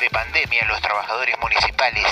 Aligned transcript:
de 0.00 0.10
pandemia, 0.10 0.64
los 0.64 0.80
trabajadores 0.80 1.38
municipales 1.40 2.06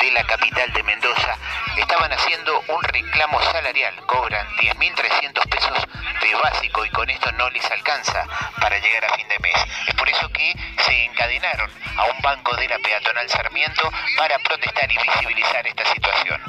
de 0.00 0.10
la 0.12 0.24
capital 0.26 0.72
de 0.72 0.82
Mendoza 0.82 1.36
estaban 1.76 2.10
haciendo 2.10 2.58
un 2.68 2.82
reclamo 2.82 3.40
salarial. 3.42 3.94
Cobran 4.06 4.46
10.300 4.56 5.48
pesos 5.48 5.86
básico 6.32 6.84
y 6.84 6.90
con 6.90 7.10
esto 7.10 7.30
no 7.32 7.50
les 7.50 7.70
alcanza 7.70 8.26
para 8.60 8.78
llegar 8.78 9.04
a 9.04 9.16
fin 9.16 9.28
de 9.28 9.38
mes. 9.40 9.54
Es 9.86 9.94
por 9.94 10.08
eso 10.08 10.28
que 10.30 10.54
se 10.78 11.04
encadenaron 11.04 11.70
a 11.96 12.04
un 12.04 12.22
banco 12.22 12.56
de 12.56 12.68
la 12.68 12.78
peatonal 12.78 13.28
Sarmiento 13.28 13.90
para 14.16 14.38
protestar 14.38 14.90
y 14.90 14.96
visibilizar 14.96 15.66
esta 15.66 15.84
situación. 15.92 16.40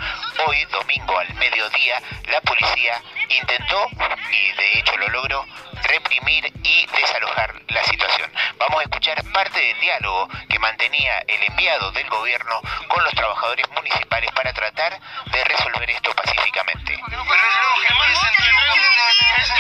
Hoy, 0.48 0.64
domingo 0.66 1.20
al 1.20 1.34
mediodía, 1.36 2.02
la 2.28 2.40
policía 2.42 3.02
intentó, 3.30 3.90
y 4.32 4.52
de 4.54 4.80
hecho 4.80 4.96
lo 4.98 5.10
logró, 5.10 5.46
reprimir 5.84 6.52
y 6.64 6.86
desalojar 6.88 7.56
la 7.68 7.84
situación. 7.84 8.32
Vamos 8.58 8.80
a 8.80 8.84
escuchar 8.84 9.24
parte 9.34 9.60
del 9.60 9.80
diálogo 9.80 10.30
que 10.50 10.60
mantenía 10.60 11.20
el 11.28 11.44
enviado 11.44 11.92
del 11.92 12.10
gobierno 12.10 12.62
con 12.88 13.04
los 13.04 13.14
trabajadores 13.14 13.70
municipales 13.72 14.32
para 14.32 14.54
tratar 14.54 15.00
de 15.32 15.44
resolver 15.44 15.90
esto 15.90 16.14
pacíficamente. 16.14 17.00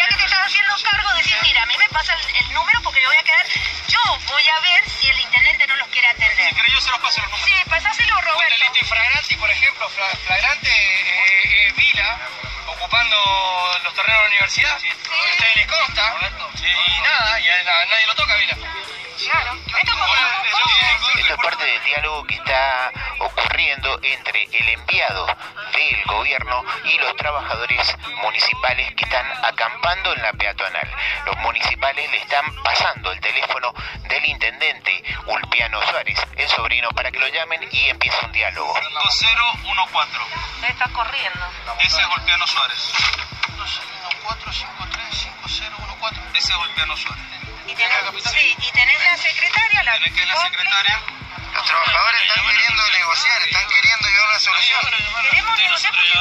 Que 0.09 0.16
te 0.18 0.26
estás 0.26 0.45
haciendo 0.45 0.76
cargo, 0.84 1.14
decir, 1.16 1.36
mira, 1.41 1.64
a 1.64 1.66
mí 1.66 1.76
me 1.80 1.90
pasa 1.90 2.14
el, 2.14 2.54
número 2.54 2.82
porque 2.84 3.00
me 3.02 3.08
voy 3.08 3.18
a 3.18 3.23
quedar, 3.23 3.45
yo 3.88 4.00
voy 4.28 4.48
a 4.48 4.59
ver 4.59 4.90
si 4.90 5.09
el 5.09 5.20
intendente 5.20 5.66
no 5.68 5.76
los 5.78 5.88
quiere 5.88 6.08
atender. 6.08 6.54
Si 6.54 6.73
yo 6.73 6.81
se 6.81 6.91
los 6.91 7.00
paso 7.00 7.22
los 7.22 7.31
números. 7.31 7.50
Sí, 7.50 7.70
pasáselo, 7.70 8.22
Roberto. 8.22 8.54
Un 8.54 8.59
delito 8.59 8.80
infragrante, 8.81 9.38
por 9.38 9.50
ejemplo, 9.50 9.90
flagrante 9.90 10.75
terrenos 14.05 14.05
de 14.05 14.12
la 14.12 14.27
universidad. 14.27 14.80
Sí. 14.80 14.88
Ustedes 14.90 15.55
les 15.55 15.68
consta. 15.68 16.16
Y 16.62 17.02
nada, 17.02 17.40
y 17.40 17.45
nadie 17.66 18.08
lo 18.08 18.16
toca, 18.16 18.36
Vila. 18.36 18.55
Claro. 18.55 19.53
Esto, 19.66 19.94
Esto 21.17 21.34
es 21.34 21.39
parte 21.39 21.66
del 21.66 21.84
diálogo 21.84 22.23
que 22.26 22.36
está 22.36 22.92
ocurriendo 23.20 24.00
entre 24.03 24.44
el 24.52 24.70
enviado 24.70 25.26
del 25.73 26.03
gobierno 26.06 26.64
y 26.83 26.98
los 27.00 27.16
trabajadores 27.16 27.95
municipales 28.22 28.94
que 28.95 29.06
están 29.06 29.26
acampando 29.44 30.14
en 30.14 30.22
la 30.22 30.31
peatonal. 30.33 30.92
Los 31.26 31.38
municipales 31.38 32.11
le 32.11 32.17
están 32.17 32.45
pasando 32.64 33.11
el 33.11 33.20
teléfono 33.20 33.73
del 34.09 34.26
intendente 34.26 35.03
Ulpiano 35.26 35.81
Suárez, 35.88 36.20
el 36.36 36.48
sobrino, 36.50 36.89
para 36.89 37.11
que 37.11 37.20
lo 37.20 37.28
llamen 37.30 37.67
y 37.72 37.89
empiece 37.89 38.17
un 38.26 38.31
diálogo. 38.31 38.76
5014. 39.09 40.70
Está 40.70 40.88
corriendo. 40.89 41.45
Ese 41.80 42.02
es 42.02 42.08
Ulpiano 42.08 42.48
Suárez. 42.48 42.94
5014. 44.26 46.22
Ese 46.34 46.52
es 46.52 46.58
Ulpiano 46.58 46.98
Suárez. 46.98 47.23
¿Y 47.68 47.76
tenés, 47.76 47.98
sí, 48.23 48.56
y 48.58 48.72
tenés 48.72 49.04
la 49.04 49.17
secretaria, 49.17 49.84
la, 49.84 49.94
¿Tenés 49.94 50.14
que 50.14 50.22
es 50.22 50.28
la 50.28 50.42
secretaria? 50.42 51.02
Los 51.54 51.66
trabajadores 51.66 52.22
están 52.22 52.48
queriendo 52.48 52.90
negociar, 52.90 53.42
están 53.42 53.67
queriendo 53.67 54.08
llegar 54.08 54.26
a 54.26 54.30
una 54.30 54.40
solución. 54.40 54.82
Queremos 55.22 55.58
negociar 55.58 55.94
porque 55.95 56.12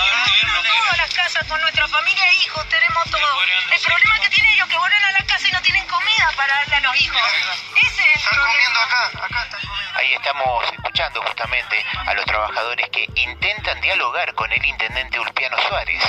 tenemos 0.41 0.63
todas 0.63 0.97
las 0.97 1.15
casas 1.15 1.47
con 1.49 1.61
nuestra 1.61 1.89
familia 1.89 2.25
e 2.31 2.35
hijos, 2.45 2.69
tenemos 2.69 3.11
todo. 3.11 3.43
El 3.43 3.81
problema 3.81 4.19
que 4.21 4.29
tienen 4.31 4.55
ellos 4.55 4.69
que 4.69 4.79
vuelven 4.79 5.05
a 5.05 5.13
la 5.13 5.27
casa 5.27 5.49
y 5.49 5.53
no 5.53 5.61
tienen 5.63 5.87
comida 5.87 6.31
para 6.37 6.55
darle 6.55 6.77
a 6.77 6.81
los 6.81 7.01
hijos. 7.01 7.21
Ese 7.77 7.87
es 7.87 8.01
el 8.01 8.15
Están 8.15 8.39
comiendo 8.39 8.81
acá, 8.81 9.11
acá 9.25 9.43
están 9.45 9.61
comiendo. 9.61 9.99
Ahí 9.99 10.15
estamos 10.15 10.73
escuchando 10.73 11.23
justamente 11.23 11.85
a 12.07 12.15
los 12.15 12.25
trabajadores 12.27 12.89
que 12.91 13.09
intentan 13.17 13.81
dialogar 13.81 14.35
con 14.35 14.53
el 14.53 14.65
intendente 14.65 15.19
Ulpiano 15.19 15.57
Suárez 15.69 16.03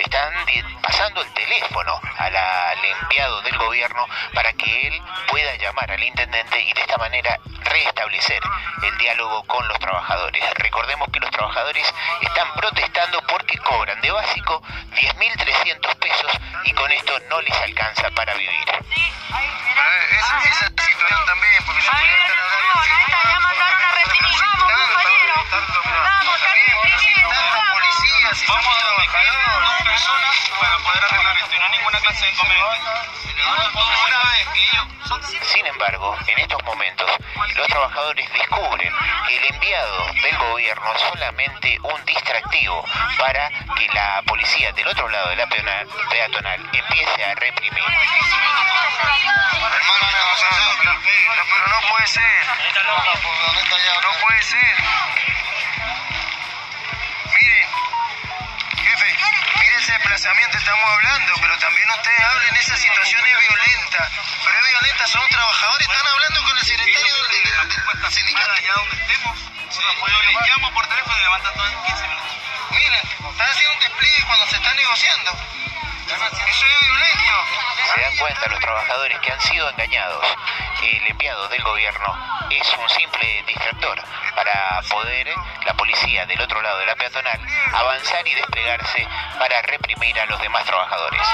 le 0.00 0.04
están 0.04 0.32
pasando 0.80 1.20
el 1.20 1.30
teléfono 1.34 2.00
al 2.16 2.34
enviado 2.84 3.42
del 3.42 3.56
gobierno 3.58 4.06
para 4.32 4.50
que 4.54 4.88
él 4.88 5.02
pueda 5.28 5.54
llamar 5.56 5.90
al 5.90 6.02
intendente 6.02 6.58
y 6.58 6.72
de 6.72 6.80
esta 6.80 6.96
manera 6.96 7.38
restablecer 7.64 8.40
el 8.82 8.96
diálogo 8.98 9.42
con 9.44 9.66
los 9.68 9.78
trabajadores. 9.78 10.42
Recordemos 10.54 11.08
que 11.12 11.20
los 11.20 11.30
trabajadores 11.30 11.84
están 12.22 12.48
protestando 12.54 13.20
porque 13.28 13.58
cobran 13.58 14.00
de 14.00 14.10
básico 14.10 14.62
10.300 14.94 15.94
pesos 15.96 16.32
y 16.64 16.72
con 16.72 16.90
esto 16.92 17.18
no 17.28 17.40
les 17.42 17.56
alcanza 17.60 18.10
para 18.12 18.32
vivir. 18.34 18.68
esa, 20.10 20.38
esa 20.48 20.66
situación 20.68 21.26
también, 21.26 21.64
porque 21.66 21.82
a. 21.88 22.30
Vamos. 28.46 29.69
Trabajadores 30.00 30.50
para 30.58 30.78
poder 30.78 31.04
arreglar 31.04 31.36
esto 31.36 31.54
y 31.54 31.58
no 31.58 31.64
hay 31.64 31.70
ninguna 31.72 32.00
clase 32.00 32.24
de 32.24 32.30
inconveniente. 32.30 32.76
Sin 35.52 35.66
embargo, 35.66 36.16
en 36.26 36.38
estos 36.38 36.62
momentos, 36.64 37.10
los 37.56 37.66
trabajadores 37.68 38.32
descubren 38.32 38.92
que 39.26 39.36
el 39.36 39.54
enviado 39.54 40.06
del 40.22 40.38
gobierno 40.38 40.94
es 40.94 41.02
solamente 41.02 41.78
un 41.82 42.04
distractivo 42.06 42.84
para 43.18 43.50
que 43.76 43.88
la 43.92 44.22
policía 44.26 44.72
del 44.72 44.88
otro 44.88 45.08
lado 45.08 45.28
de 45.30 45.36
la 45.36 45.46
peatonal 45.48 46.70
empiece 46.72 47.24
a 47.24 47.34
reprimir. 47.34 47.84
Hermano, 49.74 50.06
pero 51.50 51.66
no 51.68 51.80
puede 51.90 52.06
ser. 52.06 52.46
No 54.02 54.12
puede 54.20 54.42
ser. 54.42 54.76
Desplazamiento 60.20 60.58
estamos 60.58 60.84
hablando, 60.84 61.32
pero 61.40 61.58
también 61.58 61.88
ustedes 61.88 62.20
hablen, 62.20 62.56
esa 62.56 62.76
situación 62.76 63.22
es 63.24 63.38
violenta, 63.38 64.10
pero 64.44 64.58
es 64.58 64.70
violenta, 64.70 65.06
son 65.06 65.28
trabajadores, 65.30 65.88
están 65.88 66.06
hablando 66.06 66.42
con 66.44 66.58
el 66.58 66.64
secretario 66.64 67.14
del, 67.16 68.02
del, 68.02 68.12
sindicato. 68.12 68.52
Allá 68.52 68.72
donde 68.74 68.96
estemos, 69.00 69.38
sí, 69.70 69.80
yo 69.80 70.20
les 70.20 70.46
llamo 70.46 70.74
por 70.74 70.86
teléfono 70.88 71.16
y 71.16 71.22
levantan 71.22 71.54
todo 71.54 71.66
en 71.68 71.84
15 71.84 72.08
minutos. 72.08 72.36
Miren, 72.70 73.00
están 73.30 73.48
haciendo 73.48 73.72
un 73.72 73.80
despliegue 73.80 74.24
cuando 74.26 74.46
se 74.46 74.56
está 74.56 74.74
negociando. 74.74 75.30
Eso 76.04 76.66
es 76.66 76.80
violento. 76.80 77.46
Se 77.94 78.00
dan 78.02 78.16
cuenta 78.18 78.48
los 78.48 78.60
trabajadores 78.60 79.20
que 79.20 79.32
han 79.32 79.40
sido 79.40 79.70
engañados, 79.70 80.26
el 80.82 81.06
enviado 81.06 81.48
del 81.48 81.62
gobierno 81.62 82.39
es 82.50 82.72
un 82.78 82.88
simple 82.88 83.44
distractor 83.46 83.98
para 84.34 84.80
poder 84.90 85.28
la 85.64 85.74
policía 85.74 86.26
del 86.26 86.40
otro 86.40 86.60
lado 86.60 86.78
de 86.78 86.86
la 86.86 86.94
peatonal 86.96 87.40
avanzar 87.72 88.26
y 88.26 88.34
desplegarse 88.34 89.06
para 89.38 89.62
reprimir 89.62 90.18
a 90.18 90.26
los 90.26 90.40
demás 90.40 90.64
trabajadores. 90.64 91.26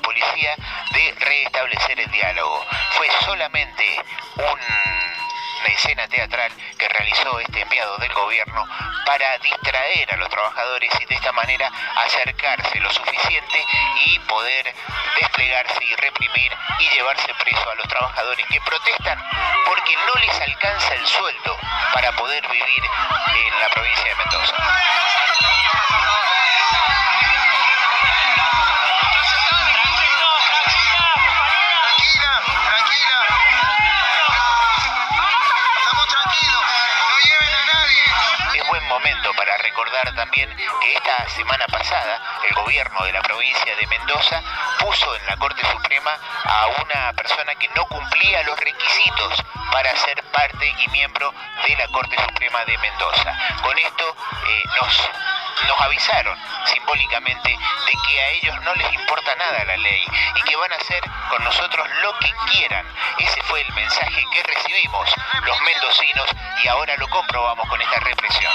Policía 0.00 0.54
de 0.92 1.14
restablecer 1.18 2.00
el 2.00 2.10
diálogo. 2.10 2.64
Fue 2.92 3.08
solamente 3.24 4.02
una 4.36 5.66
escena 5.66 6.08
teatral 6.08 6.52
que 6.78 6.88
realizó 6.88 7.38
este 7.40 7.60
enviado 7.60 7.96
del 7.98 8.12
gobierno 8.12 8.66
para 9.06 9.38
distraer 9.38 10.12
a 10.12 10.16
los 10.16 10.28
trabajadores 10.28 10.90
y 11.00 11.04
de 11.06 11.14
esta 11.14 11.32
manera 11.32 11.70
acercarse 11.96 12.80
lo 12.80 12.90
suficiente 12.92 13.64
y 14.06 14.18
poder 14.20 14.74
desplegarse 15.18 15.84
y 15.84 15.94
reprimir 15.96 16.52
y 16.78 16.88
llevarse 16.90 17.32
preso 17.42 17.70
a 17.70 17.74
los 17.74 17.88
trabajadores 17.88 18.46
que 18.46 18.60
protestan 18.60 19.18
porque 19.66 19.96
no 19.96 20.14
les 20.20 20.40
alcanza 20.40 20.94
el 20.94 21.06
sueldo 21.06 21.58
para 21.92 22.12
poder 22.12 22.46
vivir 22.48 22.82
en 23.46 23.60
la 23.60 23.68
momento 39.00 39.32
para 39.34 39.56
recordar 39.56 40.14
también 40.14 40.54
que 40.56 40.92
esta 40.94 41.28
semana 41.30 41.66
pasada 41.68 42.20
el 42.46 42.54
gobierno 42.54 43.02
de 43.04 43.12
la 43.12 43.22
provincia 43.22 43.74
de 43.76 43.86
Mendoza 43.86 44.42
puso 44.78 45.16
en 45.16 45.26
la 45.26 45.36
Corte 45.38 45.64
Suprema 45.66 46.18
a 46.44 46.66
una 46.82 47.12
persona 47.14 47.54
que 47.54 47.68
no 47.68 47.86
cumplía 47.86 48.42
los 48.42 48.60
requisitos 48.60 49.42
para 49.72 49.96
ser 49.96 50.19
parte 50.32 50.74
y 50.78 50.88
miembro 50.88 51.32
de 51.66 51.76
la 51.76 51.86
Corte 51.88 52.16
Suprema 52.16 52.64
de 52.64 52.78
Mendoza. 52.78 53.36
Con 53.62 53.76
esto 53.78 54.16
eh, 54.46 54.62
nos, 54.80 55.10
nos 55.66 55.80
avisaron 55.80 56.36
simbólicamente 56.66 57.48
de 57.48 57.92
que 58.06 58.20
a 58.20 58.28
ellos 58.30 58.60
no 58.62 58.74
les 58.74 58.92
importa 58.92 59.34
nada 59.36 59.64
la 59.64 59.76
ley 59.76 60.02
y 60.36 60.42
que 60.42 60.56
van 60.56 60.72
a 60.72 60.76
hacer 60.76 61.02
con 61.28 61.42
nosotros 61.44 61.88
lo 62.02 62.18
que 62.18 62.32
quieran. 62.50 62.86
Ese 63.18 63.42
fue 63.42 63.60
el 63.60 63.72
mensaje 63.74 64.24
que 64.32 64.42
recibimos 64.42 65.14
los 65.42 65.60
mendocinos 65.62 66.26
y 66.62 66.68
ahora 66.68 66.96
lo 66.96 67.08
comprobamos 67.08 67.68
con 67.68 67.80
esta 67.80 68.00
represión. 68.00 68.52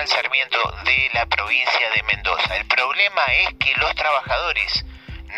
Peatonal 0.00 0.08
Sarmiento 0.08 0.58
de 0.84 1.10
la 1.12 1.26
provincia 1.26 1.90
de 1.94 2.02
Mendoza. 2.04 2.56
El 2.56 2.64
problema 2.66 3.22
es 3.40 3.54
que 3.58 3.74
los 3.76 3.94
trabajadores 3.94 4.84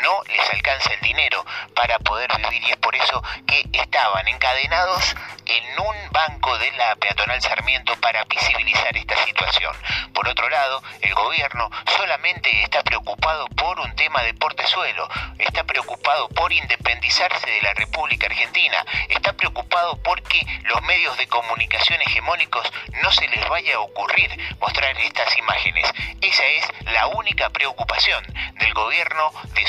no 0.02 0.22
les 0.24 0.50
alcanza 0.50 0.92
el 0.94 1.00
dinero 1.00 1.44
para 1.74 1.98
poder 1.98 2.30
vivir 2.36 2.62
y 2.62 2.70
es 2.70 2.76
por 2.76 2.94
eso 2.96 3.22
que 3.46 3.64
estaban 3.72 4.26
encadenados 4.28 5.14
en 5.46 5.80
un 5.80 5.96
banco 6.10 6.56
de 6.58 6.70
la 6.72 6.94
peatonal 6.96 7.40
Sarmiento 7.42 7.94
para 7.96 8.24
visibilizar 8.24 8.96
esta 8.96 9.16
situación. 9.24 9.74
Por 10.14 10.28
otro 10.28 10.48
lado, 10.48 10.82
el 11.00 11.14
gobierno 11.14 11.70
solamente 11.96 12.62
está 12.62 12.82
preocupado 12.82 13.46
por 13.48 13.80
un 13.80 13.94
tema 13.96 14.22
de 14.22 14.34
portezuelo, 14.34 15.08
está 15.38 15.64
preocupado 15.64 16.28
por 16.30 16.52
independizarse 16.52 17.50
de 17.50 17.62
la 17.62 17.74
República 17.74 18.26
Argentina, 18.26 18.84
está 19.08 19.32
preocupado 19.32 20.00
porque 20.02 20.46
los 20.64 20.82
medios 20.82 21.16
de 21.18 21.26
comunicación 21.28 22.00
hegemónicos 22.02 22.70
no 23.02 23.10
se 23.10 23.28
les 23.28 23.48
vaya 23.48 23.76
a 23.76 23.80
ocurrir 23.80 24.30
mostrar 24.60 24.96
estas 24.98 25.36
imágenes. 25.36 25.90
Esa 26.20 26.44
es 26.46 26.64
la 26.92 27.08
única 27.08 27.50
preocupación 27.50 28.24
del 28.58 28.72
gobierno 28.74 29.32
de 29.54 29.66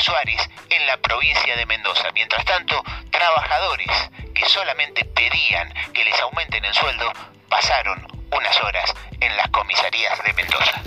En 0.69 0.85
la 0.85 0.97
provincia 0.97 1.55
de 1.55 1.65
Mendoza. 1.65 2.11
Mientras 2.13 2.45
tanto, 2.45 2.83
trabajadores 3.09 3.89
que 4.35 4.45
solamente 4.45 5.05
pedían 5.05 5.73
que 5.91 6.05
les 6.05 6.19
aumenten 6.19 6.63
el 6.63 6.73
sueldo 6.73 7.11
pasaron 7.49 8.05
unas 8.31 8.61
horas 8.61 8.93
en 9.19 9.35
las 9.35 9.49
comisarías 9.49 10.23
de 10.23 10.33
Mendoza. 10.33 10.83